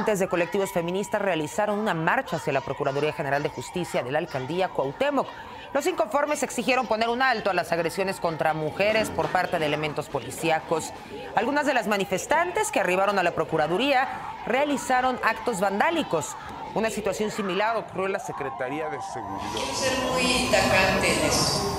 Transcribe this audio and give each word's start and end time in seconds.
integrantes 0.00 0.18
de 0.20 0.28
colectivos 0.28 0.72
feministas 0.72 1.20
realizaron 1.20 1.78
una 1.78 1.92
marcha 1.92 2.36
hacia 2.36 2.54
la 2.54 2.62
Procuraduría 2.62 3.12
General 3.12 3.42
de 3.42 3.50
Justicia 3.50 4.02
de 4.02 4.10
la 4.10 4.18
Alcaldía 4.18 4.70
Cuauhtémoc. 4.70 5.26
Los 5.74 5.86
inconformes 5.86 6.42
exigieron 6.42 6.86
poner 6.86 7.10
un 7.10 7.20
alto 7.20 7.50
a 7.50 7.54
las 7.54 7.70
agresiones 7.70 8.18
contra 8.18 8.54
mujeres 8.54 9.10
por 9.10 9.28
parte 9.28 9.58
de 9.58 9.66
elementos 9.66 10.08
policíacos. 10.08 10.94
Algunas 11.36 11.66
de 11.66 11.74
las 11.74 11.86
manifestantes 11.86 12.70
que 12.70 12.80
arribaron 12.80 13.18
a 13.18 13.22
la 13.22 13.32
Procuraduría 13.32 14.08
realizaron 14.46 15.20
actos 15.22 15.60
vandálicos. 15.60 16.34
Una 16.74 16.88
situación 16.88 17.30
similar 17.30 17.76
ocurrió 17.76 18.06
en 18.06 18.12
la 18.12 18.20
Secretaría 18.20 18.88
de 18.88 18.98
Seguridad. 19.02 19.50
Quiero 19.52 19.74
ser 19.74 19.98
muy 20.12 20.50
tajante 20.50 21.12
en 21.12 21.26
eso. 21.26 21.78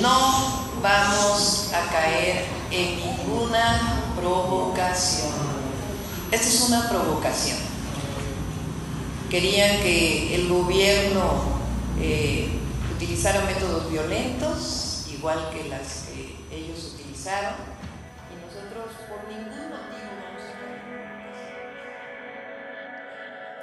No 0.00 0.80
vamos 0.80 1.74
a 1.74 1.92
caer 1.92 2.46
en 2.70 2.96
ninguna 2.96 4.02
provocación. 4.16 5.47
Esta 6.30 6.46
es 6.46 6.68
una 6.68 6.86
provocación. 6.90 7.56
Querían 9.30 9.80
que 9.80 10.34
el 10.34 10.46
gobierno 10.46 11.58
eh, 12.02 12.50
utilizara 12.94 13.46
métodos 13.46 13.90
violentos, 13.90 15.08
igual 15.10 15.38
que 15.50 15.66
las 15.70 16.08
que 16.08 16.36
ellos 16.54 16.94
utilizaron, 16.94 17.54
y 18.30 18.36
nosotros 18.44 18.92
por 19.08 19.26
ningún 19.26 19.70
motivo 19.70 20.10
vamos 20.22 20.42
a 20.42 20.52
caer. 20.52 20.82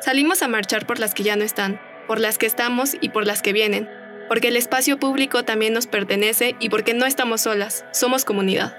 Salimos 0.01 0.41
a 0.41 0.47
marchar 0.47 0.87
por 0.87 0.97
las 0.97 1.13
que 1.13 1.21
ya 1.21 1.35
no 1.35 1.43
están, 1.43 1.79
por 2.07 2.19
las 2.19 2.39
que 2.39 2.47
estamos 2.47 2.95
y 2.99 3.09
por 3.09 3.27
las 3.27 3.43
que 3.43 3.53
vienen, 3.53 3.87
porque 4.27 4.47
el 4.47 4.57
espacio 4.57 4.99
público 4.99 5.45
también 5.45 5.73
nos 5.73 5.85
pertenece 5.85 6.55
y 6.59 6.69
porque 6.69 6.95
no 6.95 7.05
estamos 7.05 7.41
solas, 7.41 7.85
somos 7.91 8.25
comunidad. 8.25 8.75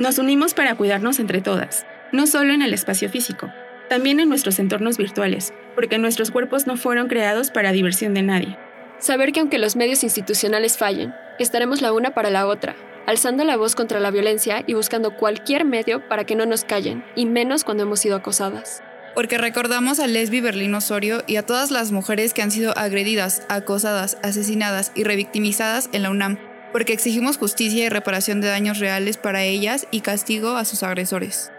Nos 0.00 0.18
unimos 0.18 0.52
para 0.52 0.74
cuidarnos 0.74 1.20
entre 1.20 1.40
todas 1.40 1.86
no 2.14 2.28
solo 2.28 2.54
en 2.54 2.62
el 2.62 2.72
espacio 2.72 3.10
físico, 3.10 3.52
también 3.88 4.20
en 4.20 4.28
nuestros 4.28 4.60
entornos 4.60 4.98
virtuales, 4.98 5.52
porque 5.74 5.98
nuestros 5.98 6.30
cuerpos 6.30 6.64
no 6.64 6.76
fueron 6.76 7.08
creados 7.08 7.50
para 7.50 7.72
diversión 7.72 8.14
de 8.14 8.22
nadie. 8.22 8.56
Saber 8.98 9.32
que 9.32 9.40
aunque 9.40 9.58
los 9.58 9.74
medios 9.74 10.04
institucionales 10.04 10.78
fallen, 10.78 11.12
estaremos 11.40 11.82
la 11.82 11.92
una 11.92 12.14
para 12.14 12.30
la 12.30 12.46
otra, 12.46 12.76
alzando 13.08 13.42
la 13.42 13.56
voz 13.56 13.74
contra 13.74 13.98
la 13.98 14.12
violencia 14.12 14.62
y 14.64 14.74
buscando 14.74 15.16
cualquier 15.16 15.64
medio 15.64 16.08
para 16.08 16.22
que 16.22 16.36
no 16.36 16.46
nos 16.46 16.62
callen, 16.62 17.04
y 17.16 17.26
menos 17.26 17.64
cuando 17.64 17.82
hemos 17.82 17.98
sido 17.98 18.14
acosadas. 18.14 18.80
Porque 19.16 19.36
recordamos 19.36 19.98
a 19.98 20.06
Lesbi 20.06 20.40
Berlín 20.40 20.76
Osorio 20.76 21.24
y 21.26 21.34
a 21.34 21.44
todas 21.44 21.72
las 21.72 21.90
mujeres 21.90 22.32
que 22.32 22.42
han 22.42 22.52
sido 22.52 22.78
agredidas, 22.78 23.42
acosadas, 23.48 24.18
asesinadas 24.22 24.92
y 24.94 25.02
revictimizadas 25.02 25.90
en 25.92 26.04
la 26.04 26.10
UNAM, 26.10 26.38
porque 26.72 26.92
exigimos 26.92 27.38
justicia 27.38 27.84
y 27.84 27.88
reparación 27.88 28.40
de 28.40 28.48
daños 28.48 28.78
reales 28.78 29.16
para 29.16 29.42
ellas 29.42 29.88
y 29.90 30.00
castigo 30.02 30.56
a 30.56 30.64
sus 30.64 30.84
agresores. 30.84 31.50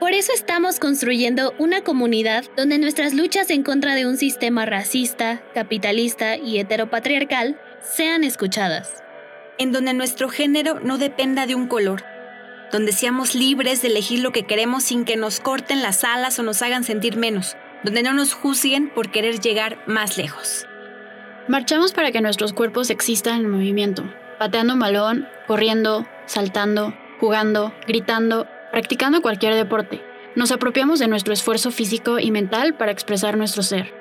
Por 0.00 0.12
eso 0.12 0.32
estamos 0.34 0.80
construyendo 0.80 1.54
una 1.58 1.82
comunidad 1.82 2.44
donde 2.56 2.78
nuestras 2.78 3.14
luchas 3.14 3.50
en 3.50 3.62
contra 3.62 3.94
de 3.94 4.06
un 4.06 4.16
sistema 4.16 4.66
racista, 4.66 5.42
capitalista 5.54 6.36
y 6.36 6.58
heteropatriarcal 6.58 7.60
sean 7.80 8.24
escuchadas. 8.24 9.02
En 9.56 9.72
donde 9.72 9.94
nuestro 9.94 10.28
género 10.28 10.80
no 10.80 10.98
dependa 10.98 11.46
de 11.46 11.54
un 11.54 11.68
color. 11.68 12.02
Donde 12.72 12.92
seamos 12.92 13.34
libres 13.34 13.82
de 13.82 13.88
elegir 13.88 14.18
lo 14.20 14.32
que 14.32 14.46
queremos 14.46 14.82
sin 14.82 15.04
que 15.04 15.16
nos 15.16 15.38
corten 15.38 15.80
las 15.80 16.02
alas 16.02 16.38
o 16.38 16.42
nos 16.42 16.60
hagan 16.62 16.82
sentir 16.82 17.16
menos. 17.16 17.56
Donde 17.84 18.02
no 18.02 18.12
nos 18.14 18.34
juzguen 18.34 18.90
por 18.90 19.10
querer 19.10 19.38
llegar 19.38 19.78
más 19.86 20.18
lejos. 20.18 20.66
Marchamos 21.46 21.92
para 21.92 22.10
que 22.10 22.20
nuestros 22.20 22.52
cuerpos 22.52 22.90
existan 22.90 23.42
en 23.42 23.50
movimiento, 23.50 24.02
pateando 24.38 24.72
un 24.72 24.80
balón, 24.80 25.28
corriendo, 25.46 26.06
saltando, 26.26 26.94
jugando, 27.20 27.74
gritando 27.86 28.48
practicando 28.74 29.22
cualquier 29.22 29.54
deporte. 29.54 30.02
Nos 30.34 30.50
apropiamos 30.50 30.98
de 30.98 31.06
nuestro 31.06 31.32
esfuerzo 31.32 31.70
físico 31.70 32.18
y 32.18 32.32
mental 32.32 32.76
para 32.76 32.90
expresar 32.90 33.36
nuestro 33.36 33.62
ser. 33.62 33.94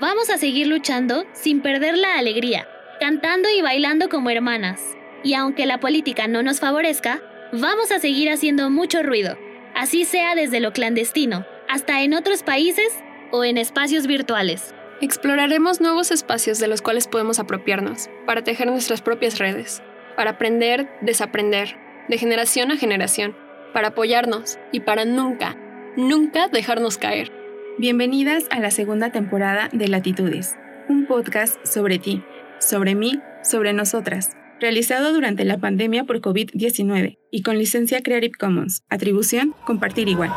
Vamos 0.00 0.30
a 0.30 0.38
seguir 0.38 0.68
luchando 0.68 1.26
sin 1.34 1.60
perder 1.60 1.98
la 1.98 2.14
alegría, 2.14 2.66
cantando 2.98 3.50
y 3.50 3.60
bailando 3.60 4.08
como 4.08 4.30
hermanas. 4.30 4.80
Y 5.22 5.34
aunque 5.34 5.66
la 5.66 5.80
política 5.80 6.28
no 6.28 6.42
nos 6.42 6.60
favorezca, 6.60 7.20
vamos 7.52 7.92
a 7.92 7.98
seguir 7.98 8.30
haciendo 8.30 8.70
mucho 8.70 9.02
ruido, 9.02 9.36
así 9.74 10.06
sea 10.06 10.34
desde 10.34 10.60
lo 10.60 10.72
clandestino, 10.72 11.44
hasta 11.68 12.00
en 12.00 12.14
otros 12.14 12.42
países 12.42 12.88
o 13.32 13.44
en 13.44 13.58
espacios 13.58 14.06
virtuales. 14.06 14.74
Exploraremos 15.02 15.82
nuevos 15.82 16.10
espacios 16.10 16.58
de 16.58 16.68
los 16.68 16.80
cuales 16.80 17.06
podemos 17.06 17.38
apropiarnos, 17.38 18.08
para 18.24 18.42
tejer 18.42 18.66
nuestras 18.68 19.02
propias 19.02 19.38
redes, 19.38 19.82
para 20.16 20.30
aprender, 20.30 20.88
desaprender, 21.02 21.76
de 22.08 22.16
generación 22.16 22.70
a 22.70 22.78
generación 22.78 23.36
para 23.72 23.88
apoyarnos 23.88 24.58
y 24.72 24.80
para 24.80 25.04
nunca, 25.04 25.56
nunca 25.96 26.48
dejarnos 26.48 26.98
caer. 26.98 27.32
Bienvenidas 27.78 28.44
a 28.50 28.60
la 28.60 28.70
segunda 28.70 29.10
temporada 29.10 29.68
de 29.72 29.88
Latitudes, 29.88 30.56
un 30.88 31.06
podcast 31.06 31.64
sobre 31.66 31.98
ti, 31.98 32.22
sobre 32.58 32.94
mí, 32.94 33.20
sobre 33.42 33.72
nosotras, 33.72 34.30
realizado 34.60 35.12
durante 35.12 35.44
la 35.44 35.58
pandemia 35.58 36.04
por 36.04 36.20
COVID-19 36.20 37.18
y 37.30 37.42
con 37.42 37.58
licencia 37.58 38.02
Creative 38.02 38.34
Commons, 38.38 38.82
atribución 38.88 39.54
compartir 39.64 40.08
igual. 40.08 40.32